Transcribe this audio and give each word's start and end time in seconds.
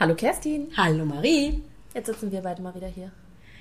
Hallo 0.00 0.14
Kerstin. 0.14 0.68
Hallo 0.76 1.04
Marie. 1.04 1.60
Jetzt 1.92 2.06
sitzen 2.06 2.30
wir 2.30 2.40
beide 2.40 2.62
mal 2.62 2.72
wieder 2.72 2.86
hier. 2.86 3.10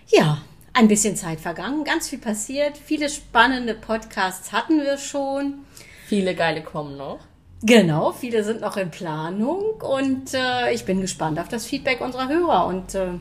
Ja, 0.05 0.37
ein 0.71 0.87
bisschen 0.87 1.15
Zeit 1.15 1.39
vergangen, 1.39 1.83
ganz 1.83 2.09
viel 2.09 2.19
passiert. 2.19 2.77
Viele 2.77 3.09
spannende 3.09 3.73
Podcasts 3.73 4.51
hatten 4.51 4.79
wir 4.83 4.99
schon. 4.99 5.65
Viele 6.05 6.35
geile 6.35 6.61
kommen 6.61 6.95
noch. 6.95 7.21
Genau, 7.63 8.11
viele 8.11 8.43
sind 8.43 8.61
noch 8.61 8.77
in 8.77 8.91
Planung 8.91 9.81
und 9.81 10.35
äh, 10.35 10.71
ich 10.73 10.85
bin 10.85 11.01
gespannt 11.01 11.39
auf 11.39 11.47
das 11.47 11.65
Feedback 11.65 12.01
unserer 12.01 12.27
Hörer. 12.27 12.67
Und 12.67 12.93
äh, 12.93 13.13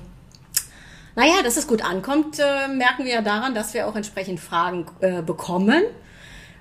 naja, 1.14 1.42
dass 1.42 1.56
es 1.56 1.66
gut 1.66 1.82
ankommt, 1.82 2.38
äh, 2.38 2.68
merken 2.68 3.06
wir 3.06 3.14
ja 3.14 3.22
daran, 3.22 3.54
dass 3.54 3.72
wir 3.72 3.88
auch 3.88 3.96
entsprechend 3.96 4.40
Fragen 4.40 4.84
äh, 5.00 5.22
bekommen 5.22 5.84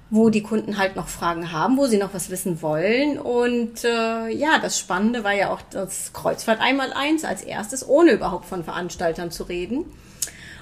wo 0.09 0.29
die 0.29 0.43
Kunden 0.43 0.77
halt 0.77 0.95
noch 0.95 1.07
Fragen 1.07 1.51
haben, 1.51 1.77
wo 1.77 1.87
sie 1.87 1.97
noch 1.97 2.13
was 2.13 2.29
wissen 2.29 2.61
wollen. 2.61 3.17
Und 3.19 3.83
äh, 3.83 4.29
ja, 4.29 4.59
das 4.61 4.77
Spannende 4.77 5.23
war 5.23 5.33
ja 5.33 5.49
auch 5.49 5.61
das 5.71 6.13
Kreuzfahrt 6.13 6.61
einmal 6.61 6.93
eins 6.93 7.25
als 7.25 7.41
erstes, 7.41 7.87
ohne 7.87 8.11
überhaupt 8.11 8.45
von 8.45 8.63
Veranstaltern 8.63 9.31
zu 9.31 9.43
reden. 9.43 9.85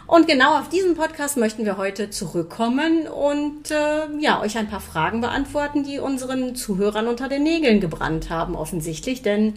Und 0.06 0.28
genau 0.28 0.60
auf 0.60 0.70
diesen 0.70 0.96
Podcast 0.96 1.38
möchten 1.38 1.66
wir 1.66 1.78
heute 1.78 2.10
zurückkommen 2.10 3.08
und 3.08 3.72
äh, 3.72 4.08
ja, 4.20 4.42
euch 4.42 4.58
ein 4.58 4.70
paar 4.70 4.82
Fragen 4.82 5.22
beantworten, 5.22 5.84
die 5.84 6.00
unseren 6.00 6.56
Zuhörern 6.56 7.08
unter 7.08 7.30
den 7.30 7.44
Nägeln 7.44 7.80
gebrannt 7.80 8.30
haben, 8.30 8.56
offensichtlich, 8.56 9.22
denn 9.22 9.54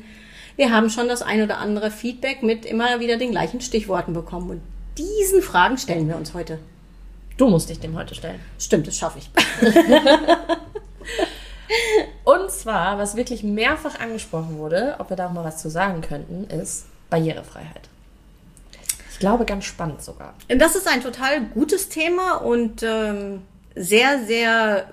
wir 0.55 0.71
haben 0.71 0.89
schon 0.89 1.09
das 1.09 1.23
ein 1.23 1.43
oder 1.43 1.59
andere 1.59 1.91
Feedback 1.91 2.43
mit 2.43 2.65
immer 2.65 3.01
wieder 3.01 3.17
den 3.19 3.33
gleichen 3.33 3.61
Stichworten 3.61 4.15
bekommen. 4.15 4.51
Und 4.51 4.61
diesen 4.97 5.43
Fragen 5.43 5.79
stellen 5.79 6.09
wir 6.09 6.17
uns 6.17 6.33
heute. 6.33 6.59
Du 7.37 7.49
musst 7.49 7.69
dich 7.69 7.81
dem 7.81 7.97
heute 7.97 8.15
stellen. 8.15 8.41
Stimmt, 8.59 8.87
das 8.87 8.97
schaffe 8.97 9.19
ich. 9.19 9.31
Und 12.25 12.51
zwar, 12.51 12.99
was 12.99 13.17
wirklich 13.17 13.43
mehrfach 13.43 14.01
angesprochen 14.01 14.57
wurde, 14.59 14.97
ob 14.99 15.11
wir 15.11 15.17
da 15.17 15.27
auch 15.27 15.33
mal 15.33 15.45
was 15.45 15.61
zu 15.61 15.69
sagen 15.69 16.01
könnten, 16.01 16.45
ist 16.45 16.87
Barrierefreiheit. 17.11 17.89
Ich 19.13 19.19
glaube, 19.19 19.45
ganz 19.45 19.65
spannend 19.65 20.03
sogar. 20.03 20.35
Das 20.49 20.77
ist 20.77 20.89
ein 20.89 21.03
total 21.03 21.41
gutes 21.43 21.89
Thema 21.89 22.37
und 22.37 22.83
ähm, 22.83 23.43
sehr, 23.75 24.25
sehr 24.25 24.89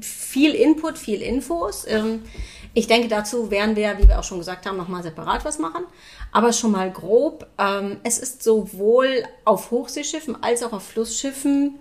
viel 0.00 0.54
Input, 0.54 0.98
viel 0.98 1.22
Infos. 1.22 1.86
Ähm, 1.86 2.22
ich 2.76 2.86
denke, 2.86 3.08
dazu 3.08 3.50
werden 3.50 3.74
wir, 3.74 3.96
wie 3.96 4.06
wir 4.06 4.18
auch 4.18 4.24
schon 4.24 4.36
gesagt 4.36 4.66
haben, 4.66 4.76
nochmal 4.76 5.02
separat 5.02 5.46
was 5.46 5.58
machen. 5.58 5.86
Aber 6.30 6.52
schon 6.52 6.72
mal 6.72 6.90
grob, 6.92 7.46
ähm, 7.56 7.96
es 8.02 8.18
ist 8.18 8.42
sowohl 8.42 9.24
auf 9.46 9.70
Hochseeschiffen 9.70 10.42
als 10.42 10.62
auch 10.62 10.74
auf 10.74 10.86
Flussschiffen 10.86 11.76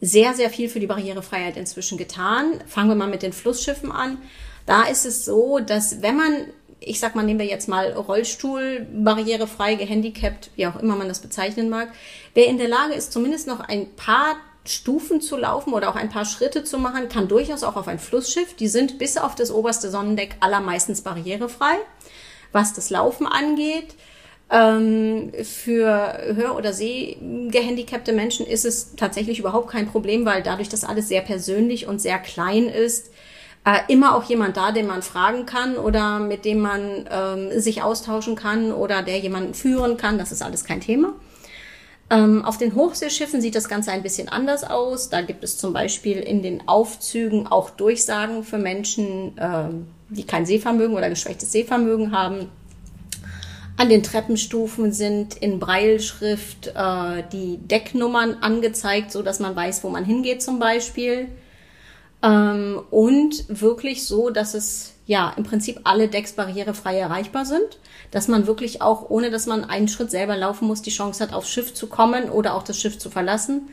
sehr, 0.00 0.34
sehr 0.34 0.50
viel 0.50 0.68
für 0.68 0.78
die 0.78 0.86
Barrierefreiheit 0.86 1.56
inzwischen 1.56 1.98
getan. 1.98 2.62
Fangen 2.68 2.90
wir 2.90 2.94
mal 2.94 3.08
mit 3.08 3.24
den 3.24 3.32
Flussschiffen 3.32 3.90
an. 3.90 4.18
Da 4.66 4.84
ist 4.84 5.04
es 5.04 5.24
so, 5.24 5.58
dass 5.58 6.00
wenn 6.00 6.16
man, 6.16 6.46
ich 6.78 7.00
sag 7.00 7.16
mal, 7.16 7.24
nehmen 7.24 7.40
wir 7.40 7.46
jetzt 7.46 7.68
mal 7.68 7.90
Rollstuhl, 7.90 8.86
barrierefrei, 8.94 9.74
gehandicapt, 9.74 10.50
wie 10.54 10.68
auch 10.68 10.76
immer 10.76 10.94
man 10.94 11.08
das 11.08 11.18
bezeichnen 11.18 11.70
mag, 11.70 11.88
wer 12.34 12.46
in 12.46 12.58
der 12.58 12.68
Lage 12.68 12.94
ist, 12.94 13.12
zumindest 13.12 13.48
noch 13.48 13.58
ein 13.58 13.92
paar 13.96 14.36
Stufen 14.70 15.20
zu 15.20 15.36
laufen 15.36 15.72
oder 15.72 15.88
auch 15.90 15.96
ein 15.96 16.08
paar 16.08 16.24
Schritte 16.24 16.64
zu 16.64 16.78
machen, 16.78 17.08
kann 17.08 17.28
durchaus 17.28 17.62
auch 17.62 17.76
auf 17.76 17.88
ein 17.88 17.98
Flussschiff. 17.98 18.54
Die 18.54 18.68
sind 18.68 18.98
bis 18.98 19.16
auf 19.16 19.34
das 19.34 19.50
oberste 19.50 19.90
Sonnendeck 19.90 20.36
allermeistens 20.40 21.02
barrierefrei 21.02 21.78
was 22.52 22.74
das 22.74 22.90
Laufen 22.90 23.26
angeht. 23.26 23.94
Ähm, 24.50 25.32
für 25.42 26.18
Hör- 26.34 26.56
oder 26.56 26.72
Sehgehandicapte 26.72 28.12
Menschen 28.12 28.46
ist 28.46 28.64
es 28.64 28.94
tatsächlich 28.96 29.38
überhaupt 29.38 29.70
kein 29.70 29.88
Problem, 29.88 30.24
weil 30.24 30.42
dadurch, 30.42 30.70
dass 30.70 30.84
alles 30.84 31.08
sehr 31.08 31.20
persönlich 31.20 31.86
und 31.86 32.00
sehr 32.00 32.18
klein 32.18 32.68
ist, 32.68 33.10
äh, 33.66 33.80
immer 33.88 34.16
auch 34.16 34.24
jemand 34.24 34.56
da, 34.56 34.72
den 34.72 34.86
man 34.86 35.02
fragen 35.02 35.44
kann 35.44 35.76
oder 35.76 36.18
mit 36.18 36.46
dem 36.46 36.60
man 36.60 37.06
ähm, 37.10 37.60
sich 37.60 37.82
austauschen 37.82 38.36
kann 38.36 38.72
oder 38.72 39.02
der 39.02 39.18
jemanden 39.18 39.52
führen 39.52 39.98
kann. 39.98 40.16
Das 40.16 40.32
ist 40.32 40.42
alles 40.42 40.64
kein 40.64 40.80
Thema. 40.80 41.12
Ähm, 42.10 42.42
auf 42.44 42.56
den 42.56 42.74
Hochseeschiffen 42.74 43.42
sieht 43.42 43.54
das 43.54 43.68
Ganze 43.68 43.92
ein 43.92 44.02
bisschen 44.02 44.28
anders 44.28 44.64
aus. 44.64 45.10
Da 45.10 45.20
gibt 45.20 45.44
es 45.44 45.58
zum 45.58 45.72
Beispiel 45.72 46.18
in 46.18 46.42
den 46.42 46.66
Aufzügen 46.66 47.46
auch 47.46 47.70
Durchsagen 47.70 48.44
für 48.44 48.58
Menschen, 48.58 49.32
ähm, 49.38 49.88
die 50.08 50.24
kein 50.24 50.46
Sehvermögen 50.46 50.96
oder 50.96 51.10
geschwächtes 51.10 51.52
Sehvermögen 51.52 52.12
haben. 52.12 52.48
An 53.76 53.90
den 53.90 54.02
Treppenstufen 54.02 54.92
sind 54.92 55.34
in 55.34 55.60
Breilschrift 55.60 56.68
äh, 56.74 57.22
die 57.30 57.58
Decknummern 57.58 58.38
angezeigt, 58.40 59.12
so 59.12 59.22
dass 59.22 59.38
man 59.38 59.54
weiß, 59.54 59.84
wo 59.84 59.90
man 59.90 60.04
hingeht 60.04 60.42
zum 60.42 60.58
Beispiel. 60.58 61.28
Ähm, 62.22 62.80
und 62.90 63.44
wirklich 63.48 64.06
so, 64.06 64.30
dass 64.30 64.54
es 64.54 64.94
ja 65.06 65.32
im 65.36 65.44
Prinzip 65.44 65.80
alle 65.84 66.08
Decks 66.08 66.32
barrierefrei 66.32 66.98
erreichbar 66.98 67.44
sind, 67.44 67.78
dass 68.10 68.28
man 68.28 68.46
wirklich 68.46 68.82
auch, 68.82 69.08
ohne 69.08 69.30
dass 69.30 69.46
man 69.46 69.64
einen 69.64 69.88
Schritt 69.88 70.10
selber 70.10 70.36
laufen 70.36 70.66
muss, 70.66 70.82
die 70.82 70.90
Chance 70.90 71.22
hat, 71.22 71.32
aufs 71.32 71.50
Schiff 71.50 71.74
zu 71.74 71.86
kommen 71.86 72.30
oder 72.30 72.54
auch 72.54 72.62
das 72.62 72.78
Schiff 72.78 72.98
zu 72.98 73.10
verlassen. 73.10 73.68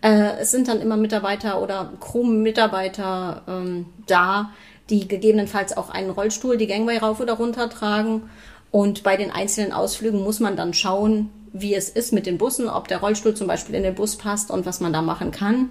Äh, 0.00 0.38
es 0.40 0.50
sind 0.50 0.68
dann 0.68 0.80
immer 0.80 0.96
Mitarbeiter 0.96 1.62
oder 1.62 1.92
Crew-Mitarbeiter 2.00 3.42
ähm, 3.46 3.86
da, 4.06 4.50
die 4.90 5.06
gegebenenfalls 5.06 5.76
auch 5.76 5.90
einen 5.90 6.10
Rollstuhl 6.10 6.56
die 6.56 6.66
Gangway 6.66 6.98
rauf 6.98 7.20
oder 7.20 7.34
runter 7.34 7.70
tragen. 7.70 8.28
Und 8.70 9.02
bei 9.02 9.16
den 9.16 9.30
einzelnen 9.30 9.72
Ausflügen 9.72 10.22
muss 10.22 10.40
man 10.40 10.56
dann 10.56 10.74
schauen, 10.74 11.30
wie 11.52 11.74
es 11.74 11.90
ist 11.90 12.12
mit 12.12 12.26
den 12.26 12.38
Bussen, 12.38 12.68
ob 12.68 12.88
der 12.88 12.98
Rollstuhl 12.98 13.34
zum 13.34 13.46
Beispiel 13.46 13.74
in 13.74 13.82
den 13.82 13.94
Bus 13.94 14.16
passt 14.16 14.50
und 14.50 14.66
was 14.66 14.80
man 14.80 14.92
da 14.92 15.02
machen 15.02 15.30
kann. 15.30 15.70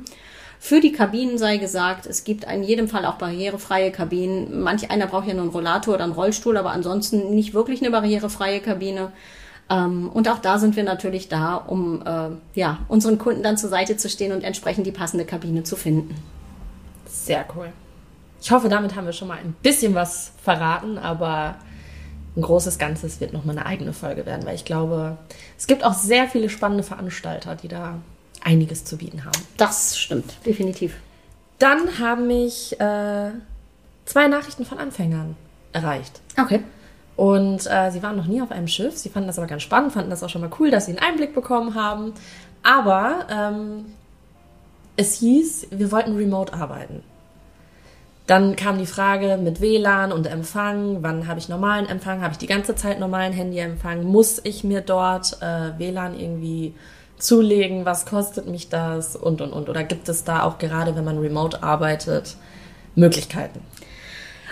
Für 0.63 0.79
die 0.79 0.91
Kabinen 0.91 1.39
sei 1.39 1.57
gesagt, 1.57 2.05
es 2.05 2.23
gibt 2.23 2.43
in 2.43 2.61
jedem 2.61 2.87
Fall 2.87 3.03
auch 3.05 3.15
barrierefreie 3.15 3.91
Kabinen. 3.91 4.61
Manch 4.61 4.91
einer 4.91 5.07
braucht 5.07 5.27
ja 5.27 5.33
nur 5.33 5.41
einen 5.41 5.51
Rollator 5.51 5.95
oder 5.95 6.03
einen 6.03 6.13
Rollstuhl, 6.13 6.55
aber 6.55 6.69
ansonsten 6.71 7.33
nicht 7.33 7.55
wirklich 7.55 7.81
eine 7.81 7.89
barrierefreie 7.89 8.59
Kabine. 8.59 9.11
Ähm, 9.71 10.07
und 10.13 10.29
auch 10.29 10.37
da 10.37 10.59
sind 10.59 10.75
wir 10.75 10.83
natürlich 10.83 11.29
da, 11.29 11.55
um 11.55 12.03
äh, 12.05 12.29
ja, 12.53 12.77
unseren 12.89 13.17
Kunden 13.17 13.41
dann 13.41 13.57
zur 13.57 13.71
Seite 13.71 13.97
zu 13.97 14.07
stehen 14.07 14.31
und 14.31 14.43
entsprechend 14.43 14.85
die 14.85 14.91
passende 14.91 15.25
Kabine 15.25 15.63
zu 15.63 15.75
finden. 15.75 16.13
Sehr 17.07 17.43
cool. 17.55 17.69
Ich 18.39 18.51
hoffe, 18.51 18.69
damit 18.69 18.95
haben 18.95 19.07
wir 19.07 19.13
schon 19.13 19.29
mal 19.29 19.39
ein 19.39 19.55
bisschen 19.63 19.95
was 19.95 20.31
verraten, 20.43 20.99
aber 20.99 21.55
ein 22.37 22.43
großes 22.43 22.77
Ganzes 22.77 23.19
wird 23.19 23.33
nochmal 23.33 23.57
eine 23.57 23.65
eigene 23.65 23.93
Folge 23.93 24.27
werden, 24.27 24.45
weil 24.45 24.55
ich 24.55 24.65
glaube, 24.65 25.17
es 25.57 25.65
gibt 25.65 25.83
auch 25.83 25.93
sehr 25.93 26.27
viele 26.27 26.49
spannende 26.49 26.83
Veranstalter, 26.83 27.55
die 27.55 27.67
da 27.67 27.95
einiges 28.43 28.83
zu 28.85 28.97
bieten 28.97 29.23
haben. 29.25 29.39
Das 29.57 29.97
stimmt, 29.97 30.33
definitiv. 30.45 30.95
Dann 31.59 31.99
haben 31.99 32.27
mich 32.27 32.79
äh, 32.79 33.31
zwei 34.05 34.27
Nachrichten 34.27 34.65
von 34.65 34.77
Anfängern 34.79 35.35
erreicht. 35.73 36.21
Okay. 36.39 36.63
Und 37.15 37.67
äh, 37.69 37.91
sie 37.91 38.01
waren 38.01 38.17
noch 38.17 38.25
nie 38.25 38.41
auf 38.41 38.51
einem 38.51 38.67
Schiff. 38.67 38.97
Sie 38.97 39.09
fanden 39.09 39.27
das 39.27 39.37
aber 39.37 39.47
ganz 39.47 39.61
spannend, 39.61 39.93
fanden 39.93 40.09
das 40.09 40.23
auch 40.23 40.29
schon 40.29 40.41
mal 40.41 40.49
cool, 40.59 40.71
dass 40.71 40.87
sie 40.87 40.97
einen 40.97 41.07
Einblick 41.07 41.35
bekommen 41.35 41.75
haben. 41.75 42.13
Aber 42.63 43.27
ähm, 43.29 43.85
es 44.95 45.19
hieß, 45.19 45.67
wir 45.71 45.91
wollten 45.91 46.15
remote 46.15 46.53
arbeiten. 46.53 47.03
Dann 48.27 48.55
kam 48.55 48.77
die 48.77 48.85
Frage 48.85 49.37
mit 49.37 49.61
WLAN 49.61 50.11
und 50.11 50.25
Empfang. 50.25 50.99
Wann 51.01 51.27
habe 51.27 51.39
ich 51.39 51.49
normalen 51.49 51.87
Empfang? 51.87 52.21
Habe 52.21 52.31
ich 52.33 52.37
die 52.37 52.47
ganze 52.47 52.75
Zeit 52.75 52.99
normalen 52.99 53.33
Handyempfang? 53.33 54.03
Muss 54.03 54.39
ich 54.43 54.63
mir 54.63 54.81
dort 54.81 55.41
äh, 55.41 55.77
WLAN 55.77 56.17
irgendwie 56.17 56.73
zulegen? 57.23 57.85
Was 57.85 58.05
kostet 58.05 58.47
mich 58.47 58.69
das? 58.69 59.15
Und, 59.15 59.41
und, 59.41 59.53
und. 59.53 59.69
Oder 59.69 59.83
gibt 59.83 60.09
es 60.09 60.23
da 60.23 60.43
auch 60.43 60.57
gerade, 60.57 60.95
wenn 60.95 61.03
man 61.03 61.17
remote 61.17 61.63
arbeitet, 61.63 62.35
Möglichkeiten? 62.95 63.61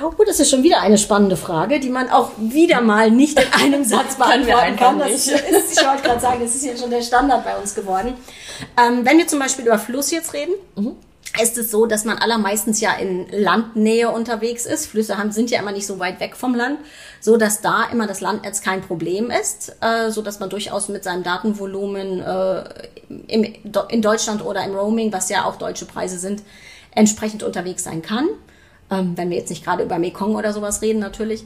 Oh, 0.02 0.24
das 0.26 0.40
ist 0.40 0.50
schon 0.50 0.64
wieder 0.64 0.80
eine 0.82 0.98
spannende 0.98 1.36
Frage, 1.36 1.82
die 1.82 1.90
man 1.90 2.10
auch 2.10 2.32
wieder 2.38 2.80
mal 2.80 3.12
nicht 3.12 3.38
in 3.38 3.54
einem 3.54 3.84
Satz 3.86 4.16
beantworten 4.16 4.78
kann. 4.78 4.98
Das 4.98 5.12
ist, 5.12 5.28
ich 5.28 5.86
wollte 5.86 6.04
gerade 6.04 6.22
sagen, 6.22 6.40
das 6.42 6.56
ist 6.56 6.66
jetzt 6.66 6.82
schon 6.82 6.90
der 6.90 7.02
Standard 7.02 7.44
bei 7.44 7.58
uns 7.58 7.76
geworden. 7.76 8.14
Ähm, 8.78 9.04
wenn 9.04 9.18
wir 9.18 9.28
zum 9.28 9.40
Beispiel 9.40 9.66
über 9.66 9.78
Fluss 9.78 10.12
jetzt 10.12 10.34
reden, 10.34 10.54
mhm 10.76 10.96
ist 11.38 11.58
es 11.58 11.70
so, 11.70 11.86
dass 11.86 12.06
man 12.06 12.18
allermeistens 12.18 12.82
ja 12.82 12.94
in 12.94 13.28
Landnähe 13.32 14.10
unterwegs 14.10 14.66
ist. 14.66 14.88
Flüsse 14.88 15.18
haben, 15.18 15.32
sind 15.32 15.52
ja 15.52 15.60
immer 15.60 15.72
nicht 15.72 15.86
so 15.86 16.00
weit 16.00 16.20
weg 16.20 16.36
vom 16.36 16.56
Land, 16.56 16.80
so 17.20 17.38
dass 17.38 17.62
da 17.62 17.86
immer 17.92 18.08
das 18.08 18.22
Landnetz 18.22 18.62
kein 18.62 18.82
Problem 18.82 19.30
ist, 19.30 19.76
äh, 19.82 20.10
so 20.10 20.22
dass 20.22 20.40
man 20.40 20.50
durchaus 20.50 20.90
mit 20.90 21.04
seinem 21.04 21.24
Datenvolumen 21.24 22.22
äh, 22.22 22.64
im, 23.28 23.44
in 23.90 24.02
Deutschland 24.02 24.44
oder 24.44 24.64
im 24.64 24.76
Roaming, 24.76 25.14
was 25.14 25.30
ja 25.30 25.46
auch 25.46 25.58
deutsche 25.58 25.86
Preise 25.86 26.18
sind, 26.18 26.42
entsprechend 26.96 27.44
unterwegs 27.44 27.84
sein 27.84 28.02
kann. 28.02 28.28
Ähm, 28.90 29.14
wenn 29.16 29.30
wir 29.30 29.38
jetzt 29.38 29.50
nicht 29.50 29.64
gerade 29.64 29.84
über 29.84 30.00
Mekong 30.00 30.36
oder 30.36 30.52
sowas 30.52 30.82
reden, 30.82 31.00
natürlich. 31.00 31.46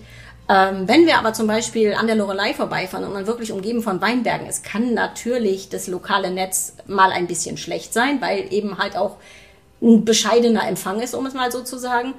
Ähm, 0.50 0.88
wenn 0.88 1.06
wir 1.06 1.18
aber 1.18 1.33
zum 1.33 1.47
Beispiel 1.47 1.94
an 1.94 2.07
der 2.07 2.18
Lorelei 2.18 2.53
vorbeifahren 2.53 3.06
und 3.06 3.13
man 3.13 3.27
wirklich 3.27 3.51
umgeben 3.51 3.81
von 3.81 4.01
Weinbergen 4.01 4.47
ist, 4.47 4.63
kann 4.63 4.94
natürlich 4.94 5.69
das 5.69 5.88
lokale 5.88 6.31
Netz 6.31 6.75
mal 6.86 7.12
ein 7.12 7.27
bisschen 7.27 7.57
schlecht 7.57 7.94
sein, 7.94 8.19
weil 8.21 8.51
eben 8.51 8.77
halt 8.77 8.97
auch 8.97 9.18
ein 9.83 10.06
bescheidener 10.06 10.68
Empfang 10.68 11.01
ist, 11.01 11.13
um 11.13 11.25
es 11.25 11.33
mal 11.33 11.51
so 11.51 11.62
zu 11.62 11.77
sagen. 11.77 12.13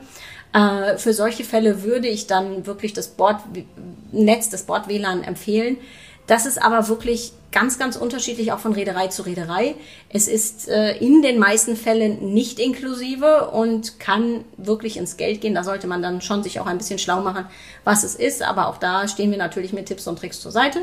Äh, 0.52 0.98
für 0.98 1.12
solche 1.12 1.44
Fälle 1.44 1.82
würde 1.82 2.08
ich 2.08 2.26
dann 2.26 2.66
wirklich 2.66 2.92
das 2.92 3.08
Bordnetz, 3.08 4.50
das 4.50 4.64
Bord-WLAN 4.64 5.24
empfehlen. 5.24 5.78
Das 6.26 6.46
ist 6.46 6.62
aber 6.62 6.88
wirklich 6.88 7.32
ganz, 7.52 7.78
ganz 7.78 7.96
unterschiedlich 7.96 8.52
auch 8.52 8.58
von 8.58 8.72
Reederei 8.72 9.08
zu 9.08 9.22
Reederei. 9.22 9.74
Es 10.08 10.26
ist 10.26 10.68
äh, 10.68 10.96
in 10.96 11.22
den 11.22 11.38
meisten 11.38 11.76
Fällen 11.76 12.32
nicht 12.32 12.58
inklusive 12.58 13.50
und 13.50 14.00
kann 14.00 14.44
wirklich 14.56 14.96
ins 14.96 15.16
Geld 15.16 15.40
gehen. 15.40 15.54
Da 15.54 15.64
sollte 15.64 15.86
man 15.86 16.02
dann 16.02 16.20
schon 16.20 16.42
sich 16.42 16.60
auch 16.60 16.66
ein 16.66 16.78
bisschen 16.78 16.98
schlau 16.98 17.20
machen, 17.20 17.46
was 17.84 18.04
es 18.04 18.14
ist. 18.14 18.42
Aber 18.42 18.68
auch 18.68 18.78
da 18.78 19.06
stehen 19.06 19.30
wir 19.30 19.38
natürlich 19.38 19.72
mit 19.72 19.86
Tipps 19.86 20.06
und 20.06 20.18
Tricks 20.18 20.40
zur 20.40 20.50
Seite, 20.50 20.80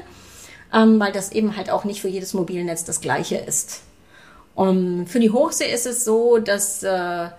ähm, 0.74 1.00
weil 1.00 1.12
das 1.12 1.32
eben 1.32 1.58
halt 1.58 1.70
auch 1.70 1.84
nicht 1.84 2.02
für 2.02 2.08
jedes 2.08 2.34
Mobilnetz 2.34 2.86
das 2.86 3.02
gleiche 3.02 3.38
ist. 3.38 3.82
Und 4.56 5.08
für 5.08 5.20
die 5.20 5.32
Hochsee 5.32 5.72
ist 5.72 5.86
es 5.86 6.04
so, 6.04 6.38
dass 6.38 6.84
äh, 6.84 7.30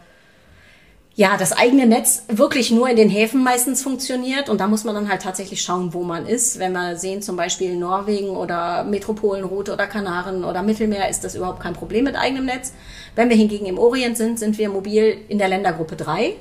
ja, 1.15 1.37
das 1.37 1.53
eigene 1.53 1.87
Netz 1.87 2.25
wirklich 2.29 2.71
nur 2.71 2.89
in 2.89 2.97
den 2.97 3.11
Häfen 3.11 3.43
meistens 3.45 3.83
funktioniert 3.83 4.49
und 4.49 4.61
da 4.63 4.67
muss 4.67 4.85
man 4.85 4.95
dann 4.95 5.11
halt 5.11 5.21
tatsächlich 5.21 5.61
schauen, 5.61 5.93
wo 5.93 6.03
man 6.05 6.27
ist. 6.27 6.59
Wenn 6.59 6.73
wir 6.73 6.97
sehen, 6.97 7.21
zum 7.21 7.37
Beispiel 7.37 7.77
Norwegen 7.77 8.31
oder 8.31 8.85
Metropolenroute 8.85 9.75
oder 9.75 9.87
Kanaren 9.87 10.43
oder 10.43 10.63
Mittelmeer, 10.63 11.11
ist 11.11 11.23
das 11.23 11.35
überhaupt 11.35 11.61
kein 11.61 11.75
Problem 11.75 12.05
mit 12.05 12.17
eigenem 12.17 12.47
Netz. 12.47 12.73
Wenn 13.15 13.29
wir 13.29 13.37
hingegen 13.37 13.67
im 13.67 13.79
Orient 13.79 14.17
sind, 14.17 14.39
sind 14.39 14.57
wir 14.57 14.71
mobil 14.71 15.19
in 15.29 15.37
der 15.37 15.49
Ländergruppe 15.49 15.97
3. 15.97 16.35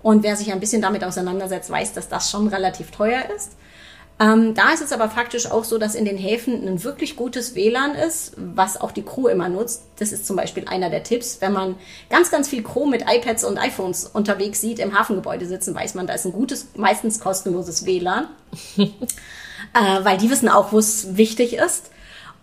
Und 0.00 0.22
wer 0.22 0.36
sich 0.36 0.52
ein 0.52 0.60
bisschen 0.60 0.82
damit 0.82 1.02
auseinandersetzt, 1.02 1.70
weiß, 1.70 1.94
dass 1.94 2.08
das 2.08 2.30
schon 2.30 2.46
relativ 2.46 2.92
teuer 2.92 3.24
ist. 3.34 3.56
Ähm, 4.20 4.54
da 4.54 4.72
ist 4.72 4.80
es 4.80 4.92
aber 4.92 5.08
faktisch 5.10 5.50
auch 5.50 5.64
so, 5.64 5.76
dass 5.76 5.96
in 5.96 6.04
den 6.04 6.16
Häfen 6.16 6.66
ein 6.68 6.84
wirklich 6.84 7.16
gutes 7.16 7.56
WLAN 7.56 7.96
ist, 7.96 8.32
was 8.36 8.80
auch 8.80 8.92
die 8.92 9.02
Crew 9.02 9.26
immer 9.26 9.48
nutzt. 9.48 9.82
Das 9.98 10.12
ist 10.12 10.24
zum 10.24 10.36
Beispiel 10.36 10.68
einer 10.68 10.88
der 10.88 11.02
Tipps. 11.02 11.40
Wenn 11.40 11.52
man 11.52 11.74
ganz, 12.10 12.30
ganz 12.30 12.48
viel 12.48 12.62
Crew 12.62 12.86
mit 12.86 13.02
iPads 13.08 13.42
und 13.42 13.58
iPhones 13.58 14.06
unterwegs 14.06 14.60
sieht, 14.60 14.78
im 14.78 14.96
Hafengebäude 14.96 15.46
sitzen, 15.46 15.74
weiß 15.74 15.94
man, 15.94 16.06
da 16.06 16.14
ist 16.14 16.26
ein 16.26 16.32
gutes, 16.32 16.68
meistens 16.76 17.18
kostenloses 17.18 17.86
WLAN. 17.86 18.28
äh, 18.76 18.84
weil 20.02 20.18
die 20.18 20.30
wissen 20.30 20.48
auch, 20.48 20.70
wo 20.70 20.78
es 20.78 21.16
wichtig 21.16 21.54
ist. 21.54 21.90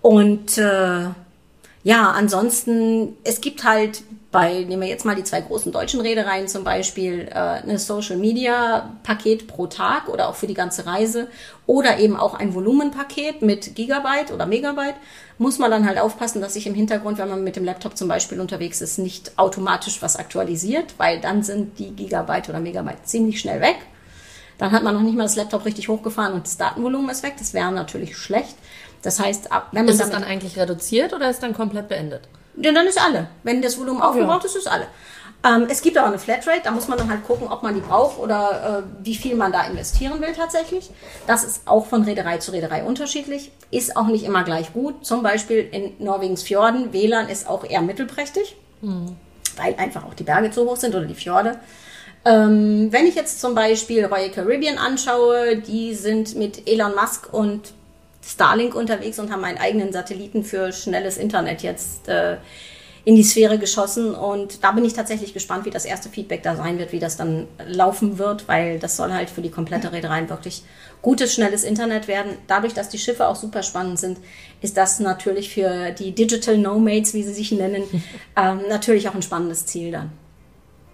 Und 0.02 0.58
äh, 0.58 1.08
ja, 1.84 2.12
ansonsten, 2.12 3.16
es 3.24 3.40
gibt 3.40 3.64
halt 3.64 4.04
bei, 4.32 4.64
nehmen 4.64 4.82
wir 4.82 4.88
jetzt 4.88 5.04
mal 5.04 5.16
die 5.16 5.26
zwei 5.26 5.42
großen 5.42 5.74
deutschen 5.74 6.00
Reedereien 6.00 6.48
zum 6.48 6.64
Beispiel, 6.64 7.28
äh, 7.30 7.34
eine 7.34 7.78
Social 7.78 8.16
Media 8.16 8.96
Paket 9.04 9.48
pro 9.48 9.68
Tag 9.68 10.08
oder 10.08 10.30
auch 10.30 10.36
für 10.36 10.48
die 10.48 10.54
ganze 10.54 10.86
Reise 10.86 11.28
oder 11.66 12.00
eben 12.00 12.16
auch 12.16 12.34
ein 12.34 12.54
Volumenpaket 12.54 13.42
mit 13.42 13.76
Gigabyte 13.76 14.32
oder 14.32 14.46
Megabyte, 14.46 14.96
muss 15.38 15.60
man 15.60 15.70
dann 15.70 15.86
halt 15.86 16.00
aufpassen, 16.00 16.42
dass 16.42 16.54
sich 16.54 16.66
im 16.66 16.76
Hintergrund, 16.76 17.18
wenn 17.18 17.30
man 17.30 17.44
mit 17.44 17.58
dem 17.58 17.66
Laptop 17.66 17.98
zum 17.98 18.08
Beispiel 18.08 18.40
unterwegs 18.40 18.80
ist, 18.80 19.00
nicht 19.00 19.38
automatisch 19.38 20.02
was 20.02 20.16
aktualisiert, 20.16 20.94
weil 20.98 21.20
dann 21.20 21.44
sind 21.44 21.78
die 21.78 21.92
Gigabyte 21.92 22.48
oder 22.50 22.62
Megabyte 22.62 23.06
ziemlich 23.06 23.40
schnell 23.40 23.60
weg. 23.60 23.78
Dann 24.58 24.72
hat 24.72 24.84
man 24.84 24.94
noch 24.94 25.02
nicht 25.02 25.18
mal 25.18 25.24
das 25.24 25.36
Laptop 25.36 25.66
richtig 25.66 25.90
hochgefahren 25.90 26.34
und 26.34 26.46
das 26.46 26.56
Datenvolumen 26.56 27.10
ist 27.10 27.24
weg. 27.24 27.34
Das 27.40 27.54
wäre 27.54 27.72
natürlich 27.72 28.16
schlecht. 28.16 28.56
Das 29.02 29.20
heißt, 29.20 29.50
wenn 29.72 29.86
man 29.86 29.94
ist 29.94 30.00
es 30.00 30.12
dann 30.12 30.24
eigentlich 30.24 30.58
reduziert 30.58 31.14
oder 31.14 31.30
ist 31.30 31.42
dann 31.42 31.54
komplett 31.54 31.90
beendet? 31.90 32.22
Ja, 32.56 32.72
dann 32.72 32.88
ist 32.88 33.02
alle. 33.02 33.28
Wenn 33.44 33.62
das 33.62 33.78
Volumen 33.80 34.02
aufgebraucht 34.02 34.44
ja. 34.44 34.50
ist, 34.50 34.56
ist 34.56 34.68
alle. 34.68 34.88
Ähm, 35.44 35.68
es 35.70 35.82
gibt 35.82 35.98
auch 35.98 36.06
eine 36.06 36.20
Flatrate, 36.20 36.62
da 36.64 36.72
muss 36.72 36.88
man 36.88 37.00
dann 37.00 37.10
halt 37.10 37.26
gucken, 37.26 37.48
ob 37.48 37.64
man 37.64 37.74
die 37.74 37.82
braucht 37.82 38.20
oder 38.20 38.84
äh, 38.84 39.06
wie 39.06 39.16
viel 39.16 39.36
man 39.36 39.52
da 39.52 39.64
investieren 39.66 40.22
will 40.22 40.34
tatsächlich. 40.34 40.92
Das 41.26 41.44
ist 41.44 41.68
auch 41.68 41.88
von 41.88 42.04
Reederei 42.04 42.38
zu 42.38 42.52
Reederei 42.52 42.84
unterschiedlich, 42.84 43.52
ist 43.72 43.98
auch 43.98 44.08
nicht 44.08 44.24
immer 44.24 44.44
gleich 44.44 44.72
gut. 44.74 45.04
Zum 45.04 45.24
Beispiel 45.24 45.68
in 45.72 45.94
Norwegens 45.98 46.44
Fjorden, 46.44 46.94
WLAN 46.94 47.28
ist 47.28 47.50
auch 47.50 47.64
eher 47.64 47.82
mittelprächtig, 47.82 48.56
mhm. 48.82 49.16
weil 49.58 49.74
einfach 49.76 50.06
auch 50.06 50.14
die 50.14 50.24
Berge 50.24 50.52
zu 50.52 50.70
hoch 50.70 50.78
sind 50.78 50.94
oder 50.94 51.06
die 51.06 51.16
Fjorde. 51.16 51.60
Ähm, 52.24 52.90
wenn 52.92 53.08
ich 53.08 53.16
jetzt 53.16 53.42
zum 53.42 53.56
Beispiel 53.56 54.06
Royal 54.06 54.30
Caribbean 54.30 54.78
anschaue, 54.78 55.58
die 55.58 55.96
sind 55.96 56.36
mit 56.36 56.70
Elon 56.70 56.94
Musk 56.94 57.34
und 57.34 57.74
Starlink 58.24 58.76
unterwegs 58.76 59.20
und 59.20 59.32
haben 59.32 59.44
einen 59.44 59.58
eigenen 59.58 59.92
Satelliten 59.92 60.44
für 60.44 60.72
schnelles 60.72 61.18
Internet 61.18 61.64
jetzt 61.64 62.08
äh, 62.08 62.38
in 63.04 63.16
die 63.16 63.24
Sphäre 63.24 63.58
geschossen. 63.58 64.14
Und 64.14 64.64
da 64.64 64.72
bin 64.72 64.86
ich 64.86 64.94
tatsächlich 64.94 65.34
gespannt, 65.34 65.66
wie 65.66 65.72
das 65.72 65.86
erste 65.86 66.10
Feedback 66.10 66.44
da 66.44 66.56
sein 66.56 66.78
wird, 66.78 66.92
wie 66.92 67.00
das 67.00 67.18
dann 67.18 67.48
laufen 67.68 68.18
wird, 68.18 68.48
weil 68.48 68.80
das 68.80 68.96
soll 68.96 69.12
halt 69.12 69.30
für 69.30 69.42
die 69.42 69.50
komplette 69.50 69.92
Reederei 69.92 70.30
wirklich 70.30 70.64
gutes, 71.02 71.34
schnelles 71.34 71.64
Internet 71.64 72.08
werden. 72.08 72.34
Dadurch, 72.48 72.74
dass 72.74 72.90
die 72.90 73.00
Schiffe 73.00 73.28
auch 73.28 73.36
super 73.36 73.64
spannend 73.64 74.00
sind, 74.00 74.20
ist 74.62 74.78
das 74.78 75.00
natürlich 75.00 75.54
für 75.54 75.92
die 75.92 76.14
Digital 76.14 76.58
Nomads, 76.58 77.14
wie 77.14 77.24
sie 77.24 77.34
sich 77.34 77.52
nennen, 77.52 77.84
ähm, 78.38 78.62
natürlich 78.70 79.10
auch 79.10 79.16
ein 79.16 79.24
spannendes 79.24 79.66
Ziel 79.66 79.92
dann. 79.92 80.12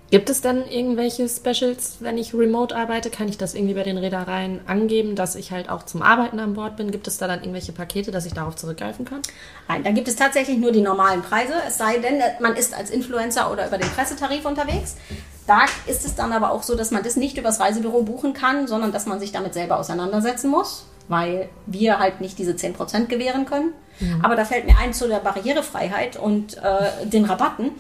Gibt 0.10 0.30
es 0.30 0.40
dann 0.40 0.66
irgendwelche 0.66 1.28
Specials, 1.28 1.98
wenn 2.00 2.18
ich 2.18 2.34
remote 2.34 2.74
arbeite? 2.74 3.10
Kann 3.10 3.28
ich 3.28 3.38
das 3.38 3.54
irgendwie 3.54 3.74
bei 3.74 3.84
den 3.84 3.98
Reedereien 3.98 4.62
angeben, 4.66 5.16
dass 5.16 5.36
ich 5.36 5.52
halt 5.52 5.70
auch 5.70 5.84
zum 5.84 6.02
Arbeiten 6.02 6.40
an 6.40 6.54
Bord 6.54 6.78
bin? 6.78 6.92
Gibt 6.92 7.08
es 7.10 7.18
da 7.18 7.28
dann 7.28 7.42
irgendwelche 7.42 7.74
Pakete, 7.74 8.12
dass 8.12 8.26
ich 8.26 8.34
darauf 8.34 8.56
zurückgreifen 8.56 9.04
kann? 9.04 9.22
Nein, 9.68 9.84
da 9.84 9.92
gibt 9.92 10.08
es 10.08 10.16
tatsächlich 10.16 10.60
nur 10.60 10.72
die 10.72 10.80
normalen 10.80 11.22
Preise. 11.24 11.54
Es 11.68 11.78
sei 11.78 11.98
denn, 11.98 12.22
man 12.40 12.56
ist 12.56 12.74
als 12.74 12.90
Influencer 12.90 13.52
oder 13.52 13.68
über 13.68 13.78
den 13.78 13.90
Pressetarif 13.90 14.46
unterwegs. 14.46 14.96
Da 15.46 15.66
ist 15.88 16.06
es 16.06 16.16
dann 16.16 16.32
aber 16.32 16.52
auch 16.52 16.64
so, 16.64 16.76
dass 16.76 16.92
man 16.92 17.04
das 17.04 17.18
nicht 17.18 17.38
übers 17.38 17.60
Reisebüro 17.60 18.04
buchen 18.04 18.34
kann, 18.34 18.68
sondern 18.68 18.94
dass 18.94 19.08
man 19.08 19.20
sich 19.20 19.34
damit 19.34 19.54
selber 19.54 19.78
auseinandersetzen 19.78 20.50
muss, 20.50 20.86
weil 21.10 21.50
wir 21.66 22.00
halt 22.00 22.22
nicht 22.22 22.40
diese 22.40 22.54
10% 22.54 23.08
gewähren 23.08 23.46
können. 23.46 23.74
Mhm. 24.00 24.24
Aber 24.24 24.38
da 24.38 24.46
fällt 24.46 24.66
mir 24.68 24.78
ein 24.78 24.94
zu 24.94 25.10
der 25.10 25.20
Barrierefreiheit 25.20 26.16
und 26.16 26.58
äh, 26.58 27.06
den 27.06 27.26
Rabatten. 27.26 27.72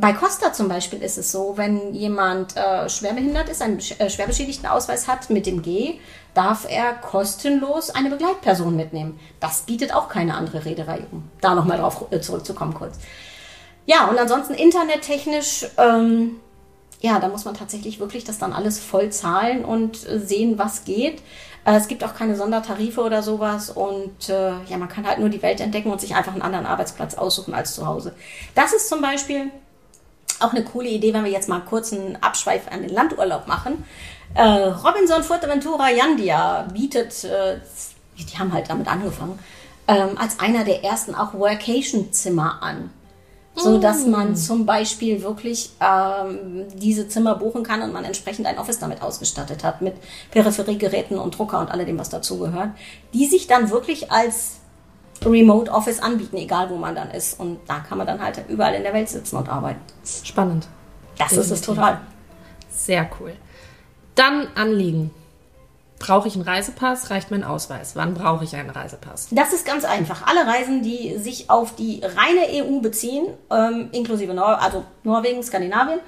Bei 0.00 0.12
Costa 0.12 0.52
zum 0.52 0.68
Beispiel 0.68 1.02
ist 1.02 1.18
es 1.18 1.32
so, 1.32 1.54
wenn 1.56 1.92
jemand 1.92 2.56
äh, 2.56 2.88
schwerbehindert 2.88 3.48
ist, 3.48 3.60
einen 3.60 3.80
äh, 3.80 4.08
schwerbeschädigten 4.08 4.68
Ausweis 4.68 5.08
hat 5.08 5.28
mit 5.28 5.44
dem 5.44 5.60
G, 5.60 5.98
darf 6.34 6.66
er 6.70 6.92
kostenlos 6.92 7.90
eine 7.90 8.08
Begleitperson 8.08 8.76
mitnehmen. 8.76 9.18
Das 9.40 9.62
bietet 9.62 9.92
auch 9.92 10.08
keine 10.08 10.36
andere 10.36 10.64
Reederei, 10.64 11.00
um 11.10 11.28
da 11.40 11.56
nochmal 11.56 11.78
drauf 11.78 12.06
äh, 12.12 12.20
zurückzukommen 12.20 12.74
kurz. 12.74 12.96
Ja, 13.86 14.06
und 14.06 14.16
ansonsten 14.20 14.54
internettechnisch, 14.54 15.66
ähm, 15.78 16.36
ja, 17.00 17.18
da 17.18 17.26
muss 17.26 17.44
man 17.44 17.54
tatsächlich 17.54 17.98
wirklich 17.98 18.22
das 18.22 18.38
dann 18.38 18.52
alles 18.52 18.78
voll 18.78 19.10
zahlen 19.10 19.64
und 19.64 20.08
äh, 20.08 20.20
sehen, 20.20 20.58
was 20.58 20.84
geht. 20.84 21.22
Äh, 21.64 21.74
es 21.74 21.88
gibt 21.88 22.04
auch 22.04 22.14
keine 22.14 22.36
Sondertarife 22.36 23.00
oder 23.00 23.24
sowas 23.24 23.68
und 23.68 24.28
äh, 24.28 24.52
ja, 24.68 24.76
man 24.78 24.88
kann 24.88 25.08
halt 25.08 25.18
nur 25.18 25.28
die 25.28 25.42
Welt 25.42 25.60
entdecken 25.60 25.90
und 25.90 26.00
sich 26.00 26.14
einfach 26.14 26.34
einen 26.34 26.42
anderen 26.42 26.66
Arbeitsplatz 26.66 27.16
aussuchen 27.16 27.52
als 27.52 27.74
zu 27.74 27.84
Hause. 27.84 28.14
Das 28.54 28.72
ist 28.72 28.88
zum 28.88 29.02
Beispiel 29.02 29.50
auch 30.40 30.52
eine 30.52 30.64
coole 30.64 30.88
Idee, 30.88 31.12
wenn 31.14 31.24
wir 31.24 31.30
jetzt 31.30 31.48
mal 31.48 31.60
kurz 31.60 31.92
einen 31.92 32.16
Abschweif 32.16 32.62
an 32.70 32.82
den 32.82 32.90
Landurlaub 32.90 33.46
machen. 33.46 33.84
Äh, 34.34 34.42
Robinson 34.42 35.22
Fuerteventura 35.22 35.90
Yandia 35.90 36.68
bietet, 36.72 37.24
äh, 37.24 37.58
die 38.18 38.38
haben 38.38 38.52
halt 38.52 38.68
damit 38.68 38.88
angefangen, 38.88 39.38
ähm, 39.86 40.18
als 40.18 40.38
einer 40.40 40.64
der 40.64 40.84
ersten 40.84 41.14
auch 41.14 41.34
Workation-Zimmer 41.34 42.62
an. 42.62 42.90
So 43.54 43.78
dass 43.78 44.06
mm. 44.06 44.10
man 44.10 44.36
zum 44.36 44.66
Beispiel 44.66 45.20
wirklich 45.22 45.70
ähm, 45.80 46.66
diese 46.74 47.08
Zimmer 47.08 47.34
buchen 47.34 47.64
kann 47.64 47.82
und 47.82 47.92
man 47.92 48.04
entsprechend 48.04 48.46
ein 48.46 48.56
Office 48.56 48.78
damit 48.78 49.02
ausgestattet 49.02 49.64
hat, 49.64 49.82
mit 49.82 49.96
Peripheriegeräten 50.30 51.18
und 51.18 51.36
Drucker 51.36 51.58
und 51.58 51.70
alledem, 51.70 51.98
was 51.98 52.08
dazugehört, 52.08 52.70
die 53.12 53.26
sich 53.26 53.48
dann 53.48 53.70
wirklich 53.70 54.12
als 54.12 54.57
Remote 55.24 55.70
Office 55.70 56.00
anbieten, 56.00 56.36
egal 56.36 56.70
wo 56.70 56.76
man 56.76 56.94
dann 56.94 57.10
ist. 57.10 57.38
Und 57.38 57.58
da 57.66 57.80
kann 57.80 57.98
man 57.98 58.06
dann 58.06 58.22
halt 58.22 58.44
überall 58.48 58.74
in 58.74 58.82
der 58.82 58.94
Welt 58.94 59.08
sitzen 59.08 59.36
und 59.36 59.48
arbeiten. 59.48 59.80
Spannend. 60.24 60.68
Das 61.16 61.28
Definitiv. 61.28 61.52
ist 61.52 61.60
es 61.60 61.66
total. 61.66 62.00
Sehr 62.70 63.08
cool. 63.20 63.32
Dann 64.14 64.48
Anliegen. 64.54 65.10
Brauche 65.98 66.28
ich 66.28 66.36
einen 66.36 66.44
Reisepass? 66.44 67.10
Reicht 67.10 67.32
mein 67.32 67.42
Ausweis? 67.42 67.96
Wann 67.96 68.14
brauche 68.14 68.44
ich 68.44 68.54
einen 68.54 68.70
Reisepass? 68.70 69.28
Das 69.32 69.52
ist 69.52 69.66
ganz 69.66 69.84
einfach. 69.84 70.28
Alle 70.28 70.46
Reisen, 70.46 70.82
die 70.82 71.18
sich 71.18 71.50
auf 71.50 71.74
die 71.74 72.00
reine 72.04 72.64
EU 72.64 72.78
beziehen, 72.80 73.26
ähm, 73.50 73.88
inklusive 73.90 74.32
Nor 74.32 74.62
also 74.62 74.84
Norwegen, 75.02 75.42
Skandinavien, 75.42 75.98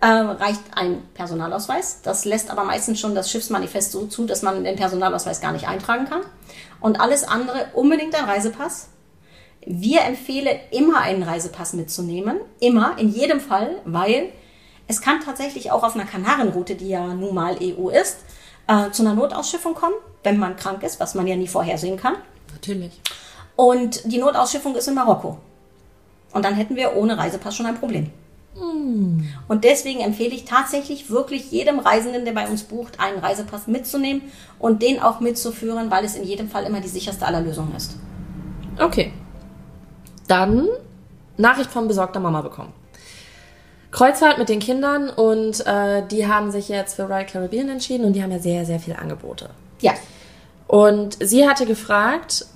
äh, 0.00 0.06
reicht 0.06 0.62
ein 0.74 1.02
Personalausweis. 1.14 2.02
Das 2.02 2.24
lässt 2.24 2.50
aber 2.50 2.64
meistens 2.64 3.00
schon 3.00 3.14
das 3.14 3.30
Schiffsmanifest 3.30 3.92
so 3.92 4.06
zu, 4.06 4.26
dass 4.26 4.42
man 4.42 4.64
den 4.64 4.76
Personalausweis 4.76 5.40
gar 5.40 5.52
nicht 5.52 5.68
eintragen 5.68 6.06
kann 6.06 6.22
und 6.80 7.00
alles 7.00 7.24
andere 7.24 7.66
unbedingt 7.74 8.14
ein 8.14 8.24
Reisepass. 8.24 8.88
Wir 9.64 10.02
empfehlen 10.02 10.56
immer 10.70 11.00
einen 11.00 11.22
Reisepass 11.22 11.72
mitzunehmen, 11.72 12.38
immer, 12.60 12.98
in 12.98 13.08
jedem 13.08 13.40
Fall, 13.40 13.80
weil 13.84 14.30
es 14.86 15.00
kann 15.00 15.20
tatsächlich 15.24 15.72
auch 15.72 15.82
auf 15.82 15.96
einer 15.96 16.04
Kanarenroute, 16.04 16.76
die 16.76 16.88
ja 16.88 17.08
nun 17.08 17.34
mal 17.34 17.56
EU 17.60 17.88
ist, 17.88 18.18
äh, 18.68 18.90
zu 18.90 19.02
einer 19.02 19.14
Notausschiffung 19.14 19.74
kommen, 19.74 19.96
wenn 20.22 20.38
man 20.38 20.56
krank 20.56 20.82
ist, 20.84 21.00
was 21.00 21.14
man 21.14 21.26
ja 21.26 21.34
nie 21.34 21.48
vorhersehen 21.48 21.96
kann. 21.96 22.14
Natürlich. 22.52 23.00
Und 23.56 24.04
die 24.04 24.18
Notausschiffung 24.18 24.76
ist 24.76 24.86
in 24.86 24.94
Marokko. 24.94 25.38
Und 26.32 26.44
dann 26.44 26.54
hätten 26.54 26.76
wir 26.76 26.94
ohne 26.94 27.18
Reisepass 27.18 27.56
schon 27.56 27.66
ein 27.66 27.78
Problem. 27.78 28.12
Hm. 28.58 29.28
Und 29.48 29.64
deswegen 29.64 30.00
empfehle 30.00 30.34
ich 30.34 30.44
tatsächlich 30.44 31.10
wirklich 31.10 31.50
jedem 31.50 31.78
Reisenden, 31.78 32.24
der 32.24 32.32
bei 32.32 32.48
uns 32.48 32.62
bucht, 32.62 33.00
einen 33.00 33.18
Reisepass 33.18 33.66
mitzunehmen 33.66 34.22
und 34.58 34.82
den 34.82 35.00
auch 35.00 35.20
mitzuführen, 35.20 35.90
weil 35.90 36.04
es 36.04 36.16
in 36.16 36.24
jedem 36.24 36.48
Fall 36.48 36.64
immer 36.64 36.80
die 36.80 36.88
sicherste 36.88 37.26
aller 37.26 37.40
Lösungen 37.40 37.74
ist. 37.76 37.96
Okay. 38.78 39.12
Dann 40.26 40.66
Nachricht 41.36 41.70
von 41.70 41.86
besorgter 41.86 42.20
Mama 42.20 42.40
bekommen. 42.40 42.72
Kreuzfahrt 43.90 44.38
mit 44.38 44.48
den 44.48 44.58
Kindern 44.58 45.08
und 45.08 45.66
äh, 45.66 46.02
die 46.06 46.26
haben 46.26 46.50
sich 46.50 46.68
jetzt 46.68 46.96
für 46.96 47.04
Royal 47.04 47.24
Caribbean 47.24 47.68
entschieden 47.68 48.04
und 48.04 48.12
die 48.12 48.22
haben 48.22 48.32
ja 48.32 48.38
sehr, 48.38 48.66
sehr 48.66 48.80
viele 48.80 48.98
Angebote. 48.98 49.50
Ja. 49.80 49.92
Und 50.66 51.16
sie 51.22 51.48
hatte 51.48 51.66
gefragt, 51.66 52.46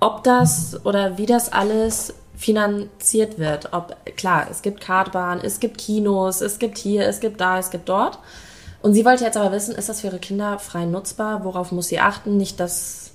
ob 0.00 0.24
das 0.24 0.84
oder 0.84 1.18
wie 1.18 1.26
das 1.26 1.52
alles 1.52 2.14
finanziert 2.36 3.38
wird. 3.38 3.72
Ob, 3.72 3.96
klar, 4.16 4.46
es 4.50 4.62
gibt 4.62 4.80
Kartbahn, 4.80 5.40
es 5.42 5.58
gibt 5.58 5.78
Kinos, 5.78 6.40
es 6.40 6.58
gibt 6.58 6.78
hier, 6.78 7.08
es 7.08 7.20
gibt 7.20 7.40
da, 7.40 7.58
es 7.58 7.70
gibt 7.70 7.88
dort. 7.88 8.18
Und 8.82 8.94
sie 8.94 9.04
wollte 9.04 9.24
jetzt 9.24 9.36
aber 9.36 9.52
wissen, 9.52 9.74
ist 9.74 9.88
das 9.88 10.02
für 10.02 10.08
ihre 10.08 10.18
Kinder 10.18 10.58
frei 10.58 10.84
nutzbar? 10.84 11.44
Worauf 11.44 11.72
muss 11.72 11.88
sie 11.88 11.98
achten? 11.98 12.36
Nicht, 12.36 12.60
dass, 12.60 13.12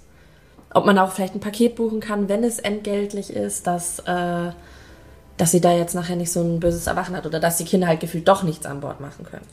ob 0.74 0.86
man 0.86 0.98
auch 0.98 1.12
vielleicht 1.12 1.36
ein 1.36 1.40
Paket 1.40 1.76
buchen 1.76 2.00
kann, 2.00 2.28
wenn 2.28 2.44
es 2.44 2.60
entgeltlich 2.60 3.32
ist, 3.32 3.68
dass, 3.68 4.00
äh, 4.00 4.52
dass 5.38 5.52
sie 5.52 5.62
da 5.62 5.72
jetzt 5.72 5.96
nachher 5.96 6.16
nicht 6.16 6.32
so 6.32 6.42
ein 6.42 6.60
böses 6.60 6.88
Erwachen 6.88 7.16
hat 7.16 7.26
oder 7.26 7.40
dass 7.40 7.58
die 7.58 7.66
Kinder 7.66 7.88
halt 7.88 8.00
gefühlt 8.00 8.28
doch 8.28 8.44
nichts 8.44 8.66
an 8.66 8.82
Bord 8.82 9.00
machen 9.00 9.26
können. 9.26 9.46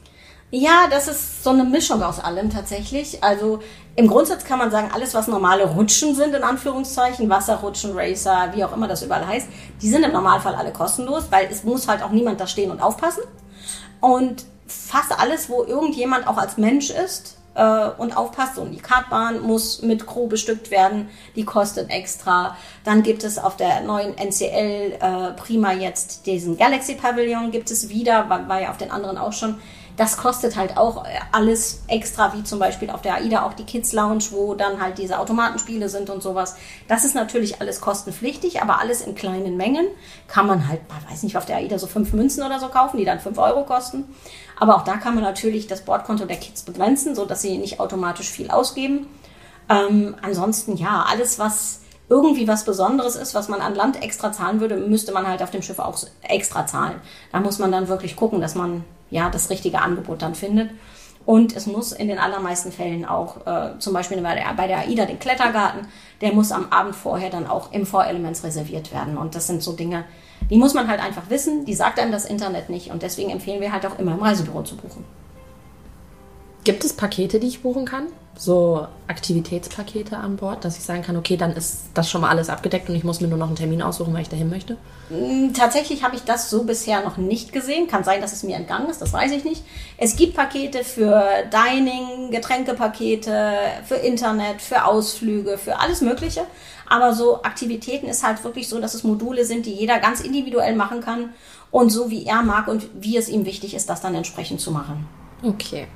Ja, 0.50 0.87
das 0.88 1.09
ist 1.09 1.45
so 1.45 1.50
eine 1.50 1.64
Mischung 1.64 2.02
aus 2.02 2.21
allem 2.21 2.49
tatsächlich. 2.49 3.23
Also 3.23 3.61
im 3.97 4.09
Grundsatz 4.09 4.45
kann 4.45 4.59
man 4.59 4.71
sagen, 4.71 4.90
alles, 4.95 5.12
was 5.12 5.28
normale 5.28 5.67
Rutschen 5.67 6.14
sind, 6.14 6.35
in 6.35 6.43
Anführungszeichen, 6.43 7.28
Wasserrutschen, 7.28 7.93
Racer, 7.95 8.50
wie 8.55 8.64
auch 8.64 8.75
immer 8.75 8.88
das 8.88 9.02
überall 9.02 9.26
heißt, 9.26 9.49
die 9.83 9.90
sind 9.90 10.05
im 10.05 10.12
Normalfall 10.12 10.55
alle 10.55 10.73
kostenlos, 10.73 11.25
weil 11.31 11.49
es 11.50 11.64
muss 11.64 11.87
halt 11.87 12.02
auch 12.02 12.11
niemand 12.11 12.40
da 12.40 12.47
stehen 12.47 12.71
und 12.71 12.81
aufpassen. 12.81 13.25
Und 14.00 14.47
fast 14.67 15.19
alles, 15.19 15.50
wo 15.50 15.64
irgendjemand 15.64 16.26
auch 16.26 16.38
als 16.38 16.57
Mensch 16.57 16.90
ist 16.90 17.38
äh, 17.59 17.91
und 17.99 18.17
aufpasst, 18.17 18.57
und 18.59 18.71
die 18.71 18.79
Kartbahn 18.79 19.41
muss 19.41 19.83
mit 19.83 20.07
Crew 20.07 20.29
bestückt 20.29 20.71
werden, 20.71 21.11
die 21.37 21.45
kostet 21.45 21.91
extra. 21.91 22.57
Dann 22.85 23.03
gibt 23.03 23.25
es 23.25 23.38
auf 23.38 23.57
der 23.57 23.81
neuen 23.83 24.17
NCL 24.17 24.99
äh, 25.00 25.33
Prima 25.37 25.73
jetzt 25.73 26.27
diesen 26.27 26.57
Galaxy 26.57 26.95
Pavilion, 26.95 27.50
gibt 27.50 27.71
es 27.71 27.88
wieder, 27.88 28.29
war, 28.31 28.49
war 28.49 28.62
ja 28.62 28.71
auf 28.71 28.79
den 28.79 28.91
anderen 28.91 29.19
auch 29.19 29.33
schon 29.33 29.57
das 29.99 30.17
kostet 30.17 30.57
halt 30.57 30.77
auch 30.77 31.05
äh, 31.05 31.09
alles 31.33 31.83
extra, 31.88 32.33
wie 32.33 32.45
zum 32.45 32.61
Beispiel 32.61 32.88
auf 32.88 33.03
der 33.03 33.15
AIDA 33.15 33.45
auch 33.45 33.53
die 33.53 33.65
Kids 33.65 33.93
Lounge, 33.93 34.25
wo 34.31 34.55
dann 34.55 34.81
halt 34.81 34.97
diese 34.97 35.19
Automatenspiele 35.19 35.88
sind 35.88 36.09
und 36.09 36.23
sowas. 36.23 36.55
Das 36.87 37.05
ist 37.05 37.17
natürlich 37.17 37.61
alles 37.61 37.81
kostenpflichtig, 37.81 38.62
aber 38.62 38.79
alles 38.79 39.00
in 39.00 39.17
kleinen 39.17 39.57
Mengen. 39.57 39.88
Kann 40.29 40.47
man 40.47 40.69
halt, 40.69 40.81
weiß 41.11 41.25
nicht, 41.25 41.37
auf 41.37 41.47
der 41.47 41.57
AIDA 41.57 41.79
so 41.79 41.88
fünf 41.88 42.12
Münzen 42.12 42.45
oder 42.45 42.61
so 42.61 42.69
kaufen, 42.69 42.97
die 42.97 43.05
dann 43.05 43.19
fünf 43.19 43.38
Euro 43.38 43.65
kosten. 43.65 44.05
Aber 44.61 44.77
auch 44.77 44.85
da 44.85 44.97
kann 44.97 45.15
man 45.15 45.25
natürlich 45.25 45.67
das 45.67 45.85
Bordkonto 45.85 46.27
der 46.27 46.37
Kids 46.37 46.62
begrenzen, 46.62 47.15
so 47.15 47.25
dass 47.25 47.43
sie 47.43 47.48
nicht 47.57 47.81
automatisch 47.81 48.28
viel 48.28 48.50
ausgeben. 48.50 49.07
Ähm, 49.71 50.17
ansonsten 50.21 50.76
ja, 50.76 51.07
alles 51.09 51.38
was 51.38 51.81
irgendwie 52.11 52.49
was 52.49 52.64
Besonderes 52.64 53.17
ist, 53.17 53.35
was 53.35 53.49
man 53.49 53.61
an 53.61 53.75
Land 53.75 54.02
extra 54.02 54.33
zahlen 54.33 54.61
würde, 54.61 54.76
müsste 54.76 55.12
man 55.12 55.26
halt 55.26 55.43
auf 55.43 55.50
dem 55.50 55.62
Schiff 55.62 55.78
auch 55.78 55.99
extra 56.23 56.67
zahlen. 56.67 57.00
Da 57.33 57.40
muss 57.40 57.59
man 57.59 57.71
dann 57.71 57.88
wirklich 57.88 58.17
gucken, 58.17 58.40
dass 58.40 58.55
man 58.55 58.85
ja, 59.11 59.31
das 59.31 59.50
richtige 59.50 59.81
Angebot 59.81 60.23
dann 60.23 60.35
findet. 60.35 60.71
Und 61.26 61.55
es 61.55 61.67
muss 61.67 61.93
in 61.93 62.09
den 62.09 62.19
allermeisten 62.19 62.73
Fällen 62.73 63.05
auch, 63.05 63.47
äh, 63.47 63.78
zum 63.78 63.93
Beispiel 63.93 64.21
bei 64.23 64.35
der, 64.35 64.55
bei 64.57 64.67
der 64.67 64.78
AIDA, 64.78 65.05
den 65.05 65.19
Klettergarten, 65.19 65.87
der 66.23 66.33
muss 66.33 66.52
am 66.52 66.73
Abend 66.73 66.97
vorher 66.97 67.28
dann 67.28 67.47
auch 67.47 67.71
im 67.73 67.85
Vorelements 67.85 68.45
reserviert 68.45 68.95
werden. 68.95 69.19
Und 69.19 69.35
das 69.35 69.47
sind 69.47 69.62
so 69.62 69.73
Dinge, 69.73 70.05
die 70.50 70.57
muss 70.57 70.73
man 70.73 70.88
halt 70.88 71.02
einfach 71.02 71.28
wissen, 71.28 71.67
die 71.67 71.75
sagt 71.75 71.99
einem 71.99 72.12
das 72.12 72.25
Internet 72.25 72.71
nicht. 72.71 72.90
Und 72.90 73.02
deswegen 73.02 73.28
empfehlen 73.28 73.61
wir 73.61 73.73
halt 73.73 73.85
auch 73.85 73.99
immer 73.99 74.12
im 74.12 74.23
Reisebüro 74.23 74.62
zu 74.62 74.76
buchen. 74.76 75.05
Gibt 76.65 76.85
es 76.85 76.93
Pakete, 76.93 77.41
die 77.41 77.49
ich 77.49 77.62
buchen 77.62 77.85
kann? 77.85 78.09
So 78.37 78.87
Aktivitätspakete 79.09 80.17
an 80.17 80.37
Bord, 80.37 80.65
dass 80.65 80.77
ich 80.77 80.85
sagen 80.85 81.03
kann, 81.03 81.17
okay, 81.17 81.37
dann 81.37 81.57
ist 81.57 81.87
das 81.95 82.09
schon 82.09 82.21
mal 82.21 82.29
alles 82.29 82.50
abgedeckt 82.50 82.88
und 82.88 82.95
ich 82.95 83.03
muss 83.03 83.21
mir 83.21 83.27
nur 83.27 83.38
noch 83.38 83.49
einen 83.49 83.57
Termin 83.57 83.83
aussuchen, 83.83 84.15
weil 84.15 84.23
ich 84.23 84.29
dahin 84.29 84.49
möchte? 84.49 84.77
Mm, 85.11 85.53
tatsächlich 85.55 86.05
habe 86.05 86.15
ich 86.15 86.23
das 86.23 86.49
so 86.49 86.62
bisher 86.62 87.03
noch 87.03 87.17
nicht 87.17 87.53
gesehen. 87.53 87.88
Kann 87.88 88.05
sein, 88.05 88.21
dass 88.21 88.33
es 88.33 88.45
mir 88.45 88.55
entgangen 88.55 88.91
ist, 88.91 89.03
das 89.03 89.12
weiß 89.12 89.33
ich 89.33 89.45
nicht. 89.45 89.65
Es 89.97 90.15
gibt 90.15 90.37
Pakete 90.37 90.85
für 90.85 91.25
Dining, 91.53 92.31
Getränkepakete, 92.31 93.55
für 93.85 93.97
Internet, 93.97 94.62
für 94.62 94.85
Ausflüge, 94.85 95.59
für 95.59 95.81
alles 95.81 96.00
Mögliche. 96.00 96.43
Aber 96.88 97.15
so 97.15 97.43
Aktivitäten 97.43 98.07
ist 98.07 98.25
halt 98.25 98.45
wirklich 98.45 98.69
so, 98.69 98.81
dass 98.81 98.95
es 98.95 99.03
Module 99.03 99.45
sind, 99.45 99.67
die 99.67 99.75
jeder 99.75 99.99
ganz 99.99 100.21
individuell 100.21 100.77
machen 100.77 101.00
kann 101.00 101.31
und 101.73 101.91
so 101.91 102.09
wie 102.09 102.25
er 102.25 102.43
mag 102.43 102.69
und 102.69 102.88
wie 102.95 103.17
es 103.17 103.29
ihm 103.29 103.45
wichtig 103.47 103.75
ist, 103.75 103.91
das 103.91 104.00
dann 104.00 104.15
entsprechend 104.15 104.61
zu 104.61 104.71
machen. 104.71 105.09
Okay. 105.43 105.88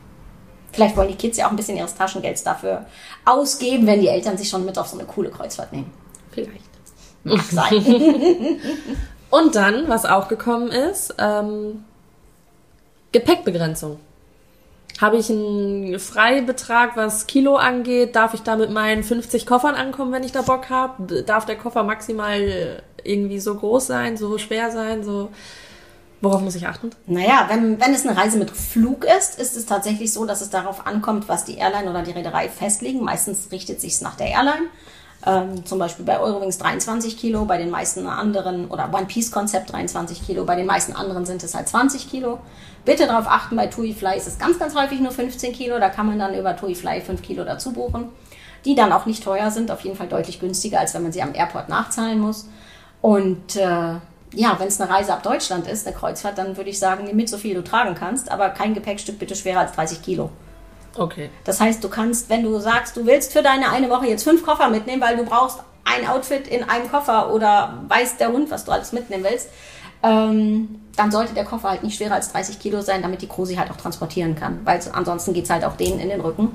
Vielleicht 0.72 0.96
wollen 0.96 1.08
die 1.08 1.16
Kids 1.16 1.36
ja 1.36 1.46
auch 1.46 1.50
ein 1.50 1.56
bisschen 1.56 1.76
ihres 1.76 1.94
Taschengelds 1.94 2.42
dafür 2.42 2.86
ausgeben, 3.24 3.86
wenn 3.86 4.00
die 4.00 4.08
Eltern 4.08 4.38
sich 4.38 4.48
schon 4.48 4.64
mit 4.64 4.78
auf 4.78 4.88
so 4.88 4.98
eine 4.98 5.06
coole 5.06 5.30
Kreuzfahrt 5.30 5.72
nehmen. 5.72 5.92
Vielleicht. 6.30 6.70
Mag 7.24 7.42
sein. 7.42 7.84
Und 9.30 9.54
dann, 9.54 9.88
was 9.88 10.04
auch 10.04 10.28
gekommen 10.28 10.68
ist, 10.68 11.14
ähm, 11.18 11.84
Gepäckbegrenzung. 13.12 13.98
Habe 15.00 15.16
ich 15.16 15.30
einen 15.30 15.98
Freibetrag, 15.98 16.96
was 16.96 17.26
Kilo 17.26 17.56
angeht? 17.56 18.14
Darf 18.14 18.34
ich 18.34 18.42
da 18.42 18.56
mit 18.56 18.70
meinen 18.70 19.02
50 19.02 19.46
Koffern 19.46 19.74
ankommen, 19.74 20.12
wenn 20.12 20.22
ich 20.22 20.32
da 20.32 20.42
Bock 20.42 20.70
habe? 20.70 21.22
Darf 21.22 21.46
der 21.46 21.56
Koffer 21.56 21.82
maximal 21.82 22.82
irgendwie 23.02 23.40
so 23.40 23.54
groß 23.54 23.86
sein, 23.86 24.16
so 24.16 24.38
schwer 24.38 24.70
sein, 24.70 25.02
so 25.02 25.30
Worauf 26.22 26.40
muss 26.40 26.54
ich 26.54 26.68
achten? 26.68 26.90
Naja, 27.06 27.46
wenn, 27.48 27.80
wenn 27.80 27.92
es 27.92 28.06
eine 28.06 28.16
Reise 28.16 28.38
mit 28.38 28.52
Flug 28.52 29.04
ist, 29.04 29.40
ist 29.40 29.56
es 29.56 29.66
tatsächlich 29.66 30.12
so, 30.12 30.24
dass 30.24 30.40
es 30.40 30.50
darauf 30.50 30.86
ankommt, 30.86 31.28
was 31.28 31.44
die 31.44 31.56
Airline 31.56 31.90
oder 31.90 32.02
die 32.02 32.12
Reederei 32.12 32.48
festlegen. 32.48 33.02
Meistens 33.02 33.48
richtet 33.50 33.80
sich 33.80 33.94
es 33.94 34.02
nach 34.02 34.14
der 34.14 34.28
Airline. 34.28 34.68
Ähm, 35.26 35.66
zum 35.66 35.80
Beispiel 35.80 36.04
bei 36.04 36.20
Eurowings 36.20 36.58
23 36.58 37.16
Kilo, 37.16 37.44
bei 37.44 37.58
den 37.58 37.70
meisten 37.70 38.06
anderen, 38.06 38.68
oder 38.68 38.94
One 38.94 39.06
Piece 39.06 39.32
Konzept 39.32 39.72
23 39.72 40.24
Kilo, 40.24 40.44
bei 40.44 40.54
den 40.54 40.66
meisten 40.66 40.92
anderen 40.92 41.26
sind 41.26 41.42
es 41.42 41.56
halt 41.56 41.68
20 41.68 42.08
Kilo. 42.08 42.38
Bitte 42.84 43.08
darauf 43.08 43.26
achten, 43.26 43.56
bei 43.56 43.66
TUI 43.66 43.92
Fly 43.92 44.16
ist 44.16 44.28
es 44.28 44.38
ganz, 44.38 44.60
ganz 44.60 44.76
häufig 44.76 45.00
nur 45.00 45.10
15 45.10 45.52
Kilo. 45.52 45.80
Da 45.80 45.88
kann 45.88 46.06
man 46.06 46.20
dann 46.20 46.38
über 46.38 46.56
TUI 46.56 46.76
Fly 46.76 47.00
5 47.00 47.20
Kilo 47.22 47.42
dazu 47.42 47.72
buchen. 47.72 48.10
Die 48.64 48.76
dann 48.76 48.92
auch 48.92 49.06
nicht 49.06 49.24
teuer 49.24 49.50
sind, 49.50 49.72
auf 49.72 49.80
jeden 49.80 49.96
Fall 49.96 50.06
deutlich 50.06 50.38
günstiger, 50.38 50.78
als 50.78 50.94
wenn 50.94 51.02
man 51.02 51.10
sie 51.10 51.22
am 51.22 51.34
Airport 51.34 51.68
nachzahlen 51.68 52.20
muss. 52.20 52.48
Und 53.00 53.56
äh, 53.56 53.96
ja, 54.32 54.58
wenn 54.58 54.68
es 54.68 54.80
eine 54.80 54.90
Reise 54.90 55.12
ab 55.12 55.22
Deutschland 55.22 55.66
ist, 55.66 55.86
eine 55.86 55.96
Kreuzfahrt, 55.96 56.38
dann 56.38 56.56
würde 56.56 56.70
ich 56.70 56.78
sagen, 56.78 57.04
nimm 57.04 57.16
mit 57.16 57.28
so 57.28 57.38
viel 57.38 57.54
du 57.54 57.62
tragen 57.62 57.94
kannst, 57.94 58.30
aber 58.30 58.50
kein 58.50 58.74
Gepäckstück 58.74 59.18
bitte 59.18 59.36
schwerer 59.36 59.60
als 59.60 59.72
30 59.72 60.02
Kilo. 60.02 60.30
Okay. 60.96 61.30
Das 61.44 61.60
heißt, 61.60 61.82
du 61.82 61.88
kannst, 61.88 62.28
wenn 62.28 62.42
du 62.42 62.58
sagst, 62.58 62.96
du 62.96 63.06
willst 63.06 63.32
für 63.32 63.42
deine 63.42 63.70
eine 63.70 63.88
Woche 63.88 64.06
jetzt 64.06 64.24
fünf 64.24 64.44
Koffer 64.44 64.68
mitnehmen, 64.68 65.00
weil 65.02 65.16
du 65.16 65.24
brauchst 65.24 65.60
ein 65.84 66.06
Outfit 66.08 66.46
in 66.48 66.68
einem 66.68 66.90
Koffer 66.90 67.32
oder 67.32 67.82
weiß 67.88 68.16
der 68.18 68.32
Hund, 68.32 68.50
was 68.50 68.64
du 68.64 68.72
alles 68.72 68.92
mitnehmen 68.92 69.24
willst, 69.24 69.48
ähm, 70.02 70.80
dann 70.96 71.10
sollte 71.10 71.34
der 71.34 71.44
Koffer 71.44 71.70
halt 71.70 71.82
nicht 71.82 71.96
schwerer 71.96 72.14
als 72.14 72.32
30 72.32 72.58
Kilo 72.58 72.82
sein, 72.82 73.02
damit 73.02 73.22
die 73.22 73.28
Crew 73.28 73.44
sie 73.44 73.58
halt 73.58 73.70
auch 73.70 73.76
transportieren 73.76 74.34
kann. 74.34 74.60
Weil 74.64 74.80
ansonsten 74.92 75.32
geht 75.32 75.44
es 75.44 75.50
halt 75.50 75.64
auch 75.64 75.76
denen 75.76 76.00
in 76.00 76.08
den 76.08 76.20
Rücken. 76.20 76.54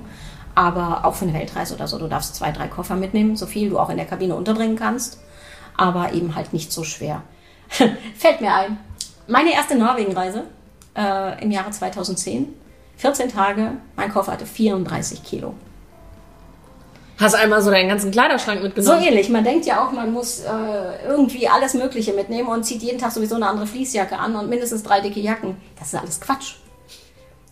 Aber 0.53 1.05
auch 1.05 1.15
für 1.15 1.25
eine 1.25 1.33
Weltreise 1.33 1.75
oder 1.75 1.87
so, 1.87 1.97
du 1.97 2.07
darfst 2.07 2.35
zwei, 2.35 2.51
drei 2.51 2.67
Koffer 2.67 2.95
mitnehmen, 2.95 3.35
so 3.35 3.45
viel 3.45 3.69
du 3.69 3.79
auch 3.79 3.89
in 3.89 3.97
der 3.97 4.07
Kabine 4.07 4.35
unterbringen 4.35 4.75
kannst. 4.75 5.19
Aber 5.75 6.13
eben 6.13 6.35
halt 6.35 6.53
nicht 6.53 6.71
so 6.71 6.83
schwer. 6.83 7.21
Fällt 8.17 8.41
mir 8.41 8.53
ein. 8.53 8.77
Meine 9.27 9.53
erste 9.53 9.75
Norwegen-Reise 9.75 10.43
äh, 10.95 11.43
im 11.43 11.51
Jahre 11.51 11.71
2010. 11.71 12.53
14 12.97 13.29
Tage, 13.29 13.73
mein 13.95 14.11
Koffer 14.11 14.31
hatte 14.31 14.45
34 14.45 15.23
Kilo. 15.23 15.53
Hast 17.19 17.35
einmal 17.35 17.61
so 17.61 17.71
deinen 17.71 17.89
ganzen 17.89 18.11
Kleiderschrank 18.11 18.61
mitgenommen? 18.61 19.01
So 19.01 19.07
ähnlich. 19.07 19.29
Man 19.29 19.43
denkt 19.43 19.65
ja 19.65 19.83
auch, 19.83 19.91
man 19.91 20.13
muss 20.13 20.41
äh, 20.41 21.07
irgendwie 21.07 21.47
alles 21.47 21.73
Mögliche 21.73 22.13
mitnehmen 22.13 22.47
und 22.47 22.63
zieht 22.63 22.83
jeden 22.83 22.99
Tag 22.99 23.11
sowieso 23.11 23.35
eine 23.35 23.47
andere 23.47 23.65
Fließjacke 23.65 24.17
an 24.17 24.35
und 24.35 24.49
mindestens 24.49 24.83
drei 24.83 25.01
dicke 25.01 25.19
Jacken. 25.19 25.57
Das 25.79 25.93
ist 25.93 25.99
alles 25.99 26.21
Quatsch. 26.21 26.55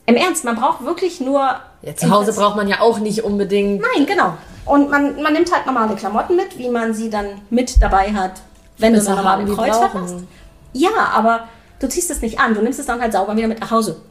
Im 0.05 0.15
Ernst, 0.15 0.45
man 0.45 0.55
braucht 0.55 0.85
wirklich 0.85 1.19
nur. 1.19 1.59
Ja, 1.81 1.95
zu 1.95 2.11
Hause 2.11 2.31
braucht 2.33 2.55
man 2.55 2.67
ja 2.67 2.81
auch 2.81 2.99
nicht 2.99 3.23
unbedingt. 3.23 3.81
Nein, 3.81 4.05
genau. 4.05 4.37
Und 4.65 4.91
man, 4.91 5.21
man 5.21 5.33
nimmt 5.33 5.51
halt 5.51 5.65
normale 5.65 5.95
Klamotten 5.95 6.35
mit, 6.35 6.59
wie 6.59 6.69
man 6.69 6.93
sie 6.93 7.09
dann 7.09 7.41
mit 7.49 7.81
dabei 7.81 8.13
hat, 8.13 8.33
wenn 8.77 8.93
du 8.93 8.99
eine 8.99 9.09
normale 9.09 9.45
Kreuzfahrt 9.45 9.93
hast. 9.93 10.15
Ja, 10.73 10.89
aber 11.13 11.47
du 11.79 11.87
ziehst 11.87 12.11
es 12.11 12.21
nicht 12.21 12.39
an. 12.39 12.53
Du 12.53 12.61
nimmst 12.61 12.79
es 12.79 12.85
dann 12.85 13.01
halt 13.01 13.13
sauber 13.13 13.35
wieder 13.35 13.47
mit 13.47 13.59
nach 13.59 13.71
Hause. 13.71 14.01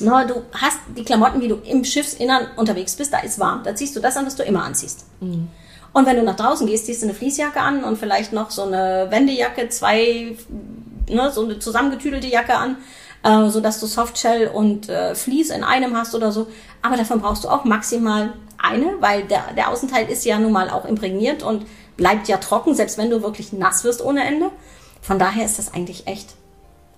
No, 0.00 0.26
du 0.26 0.42
hast 0.52 0.78
die 0.96 1.04
Klamotten, 1.04 1.40
wie 1.40 1.48
du 1.48 1.56
im 1.64 1.84
Schiffsinnern 1.84 2.48
unterwegs 2.56 2.96
bist, 2.96 3.12
da 3.12 3.18
ist 3.18 3.38
warm. 3.38 3.62
Da 3.62 3.74
ziehst 3.74 3.94
du 3.94 4.00
das 4.00 4.16
an, 4.16 4.26
was 4.26 4.34
du 4.34 4.42
immer 4.42 4.64
anziehst. 4.64 5.06
Mhm. 5.20 5.48
Und 5.92 6.06
wenn 6.06 6.16
du 6.16 6.24
nach 6.24 6.34
draußen 6.34 6.66
gehst, 6.66 6.86
ziehst 6.86 7.02
du 7.02 7.06
eine 7.06 7.14
Fließjacke 7.14 7.60
an 7.60 7.84
und 7.84 7.96
vielleicht 7.96 8.32
noch 8.32 8.50
so 8.50 8.62
eine 8.64 9.06
Wendejacke, 9.10 9.68
zwei, 9.68 10.36
ne, 11.08 11.30
so 11.30 11.44
eine 11.44 11.60
zusammengetüdelte 11.60 12.26
Jacke 12.26 12.54
an, 12.56 12.76
äh, 13.22 13.48
so 13.48 13.60
dass 13.60 13.78
du 13.78 13.86
Softshell 13.86 14.48
und 14.48 14.88
äh, 14.88 15.14
Vlies 15.14 15.50
in 15.50 15.62
einem 15.62 15.96
hast 15.96 16.16
oder 16.16 16.32
so. 16.32 16.48
Aber 16.82 16.96
davon 16.96 17.20
brauchst 17.20 17.44
du 17.44 17.48
auch 17.48 17.64
maximal 17.64 18.32
eine, 18.58 18.96
weil 19.00 19.22
der, 19.24 19.52
der 19.56 19.70
Außenteil 19.70 20.10
ist 20.10 20.24
ja 20.24 20.38
nun 20.40 20.50
mal 20.50 20.68
auch 20.68 20.84
imprägniert 20.84 21.44
und 21.44 21.64
bleibt 21.96 22.28
ja 22.28 22.38
trocken, 22.38 22.74
selbst 22.74 22.98
wenn 22.98 23.10
du 23.10 23.22
wirklich 23.22 23.52
nass 23.52 23.84
wirst 23.84 24.02
ohne 24.02 24.24
Ende. 24.24 24.50
Von 25.02 25.18
daher 25.18 25.44
ist 25.44 25.58
das 25.58 25.72
eigentlich 25.74 26.06
echt. 26.06 26.34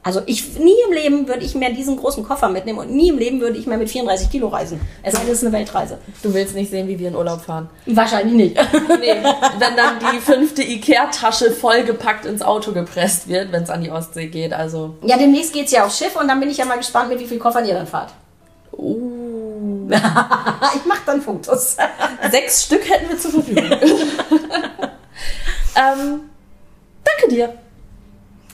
Also 0.06 0.22
ich 0.26 0.56
nie 0.56 0.76
im 0.86 0.92
Leben 0.92 1.26
würde 1.26 1.44
ich 1.44 1.56
mehr 1.56 1.70
diesen 1.70 1.96
großen 1.96 2.22
Koffer 2.22 2.48
mitnehmen 2.48 2.78
und 2.78 2.92
nie 2.92 3.08
im 3.08 3.18
Leben 3.18 3.40
würde 3.40 3.58
ich 3.58 3.66
mehr 3.66 3.76
mit 3.76 3.90
34 3.90 4.30
Kilo 4.30 4.46
reisen. 4.46 4.80
Es 5.02 5.14
sei 5.14 5.18
denn, 5.22 5.32
es 5.32 5.38
ist 5.38 5.44
eine 5.44 5.52
Weltreise. 5.52 5.98
Du 6.22 6.32
willst 6.32 6.54
nicht 6.54 6.70
sehen, 6.70 6.86
wie 6.86 6.96
wir 6.96 7.08
in 7.08 7.16
Urlaub 7.16 7.40
fahren. 7.40 7.68
Wahrscheinlich 7.86 8.36
nicht. 8.36 8.56
nee, 9.00 9.16
wenn 9.58 9.76
dann 9.76 9.98
die 10.12 10.20
fünfte 10.20 10.62
Ikea-Tasche 10.62 11.50
vollgepackt 11.50 12.24
ins 12.24 12.40
Auto 12.40 12.70
gepresst 12.70 13.26
wird, 13.26 13.50
wenn 13.50 13.64
es 13.64 13.70
an 13.70 13.82
die 13.82 13.90
Ostsee 13.90 14.28
geht. 14.28 14.52
Also. 14.52 14.94
Ja, 15.02 15.18
demnächst 15.18 15.52
geht 15.52 15.66
es 15.66 15.72
ja 15.72 15.84
aufs 15.84 15.98
Schiff 15.98 16.14
und 16.14 16.28
dann 16.28 16.38
bin 16.38 16.50
ich 16.50 16.58
ja 16.58 16.66
mal 16.66 16.78
gespannt, 16.78 17.08
mit 17.08 17.18
wie 17.18 17.26
viel 17.26 17.40
Koffern 17.40 17.66
ihr 17.66 17.74
dann 17.74 17.88
fahrt. 17.88 18.12
Uh. 18.70 19.88
ich 19.90 20.84
mach 20.86 21.04
dann 21.04 21.20
Fotos. 21.20 21.76
Sechs 22.30 22.64
Stück 22.64 22.88
hätten 22.88 23.08
wir 23.08 23.18
zur 23.18 23.32
Verfügung. 23.32 23.64
Ähm, 25.76 26.20
danke 27.04 27.34
dir. 27.34 27.54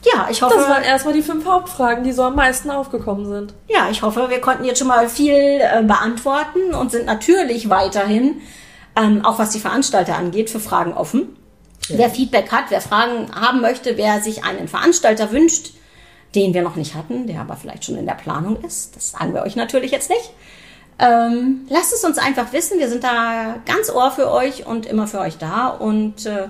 Ja, 0.04 0.26
ich 0.30 0.42
hoffe, 0.42 0.56
Das 0.56 0.68
waren 0.68 0.82
erstmal 0.82 1.14
die 1.14 1.22
fünf 1.22 1.46
Hauptfragen, 1.46 2.02
die 2.02 2.12
so 2.12 2.24
am 2.24 2.34
meisten 2.34 2.70
aufgekommen 2.70 3.26
sind. 3.26 3.54
ja, 3.68 3.88
ich 3.90 4.02
hoffe, 4.02 4.28
wir 4.30 4.40
konnten 4.40 4.64
jetzt 4.64 4.78
schon 4.78 4.88
mal 4.88 5.08
viel 5.08 5.32
äh, 5.32 5.82
beantworten 5.84 6.74
und 6.74 6.90
sind 6.90 7.06
natürlich 7.06 7.70
weiterhin, 7.70 8.40
ähm, 8.96 9.24
auch 9.24 9.38
was 9.38 9.50
die 9.50 9.60
Veranstalter 9.60 10.16
angeht, 10.16 10.50
für 10.50 10.58
Fragen 10.60 10.92
offen. 10.92 11.36
Wer 11.88 12.10
Feedback 12.10 12.50
hat, 12.50 12.64
wer 12.70 12.80
Fragen 12.80 13.32
haben 13.34 13.60
möchte, 13.60 13.96
wer 13.96 14.20
sich 14.20 14.44
einen 14.44 14.66
Veranstalter 14.68 15.30
wünscht, 15.30 15.72
den 16.34 16.54
wir 16.54 16.62
noch 16.62 16.76
nicht 16.76 16.94
hatten, 16.94 17.26
der 17.26 17.40
aber 17.40 17.56
vielleicht 17.56 17.84
schon 17.84 17.96
in 17.96 18.06
der 18.06 18.14
Planung 18.14 18.62
ist, 18.64 18.96
das 18.96 19.12
sagen 19.12 19.34
wir 19.34 19.42
euch 19.42 19.54
natürlich 19.56 19.90
jetzt 19.92 20.10
nicht. 20.10 20.32
Ähm, 20.98 21.66
lasst 21.68 21.92
es 21.92 22.04
uns 22.04 22.18
einfach 22.18 22.52
wissen. 22.52 22.78
Wir 22.78 22.88
sind 22.88 23.02
da 23.02 23.56
ganz 23.66 23.90
ohr 23.90 24.10
für 24.10 24.30
euch 24.30 24.66
und 24.66 24.86
immer 24.86 25.06
für 25.06 25.20
euch 25.20 25.38
da 25.38 25.68
und 25.68 26.26
äh, 26.26 26.48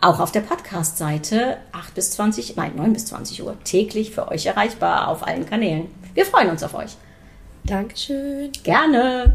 auch 0.00 0.20
auf 0.20 0.32
der 0.32 0.40
Podcast-Seite 0.40 1.58
8 1.72 1.94
bis 1.94 2.12
20, 2.12 2.56
nein, 2.56 2.72
9 2.76 2.92
bis 2.92 3.06
20 3.06 3.42
Uhr 3.42 3.56
täglich 3.64 4.12
für 4.12 4.28
euch 4.28 4.46
erreichbar 4.46 5.08
auf 5.08 5.26
allen 5.26 5.48
Kanälen. 5.48 5.88
Wir 6.14 6.26
freuen 6.26 6.50
uns 6.50 6.62
auf 6.62 6.74
euch. 6.74 6.96
Dankeschön. 7.64 8.50
Gerne. 8.62 9.34